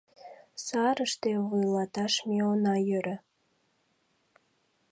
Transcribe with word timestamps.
Сарыште 0.65 1.31
вуйлаташ 1.47 2.13
ме 2.27 2.37
она 2.51 2.75
йӧрӧ. 2.87 3.15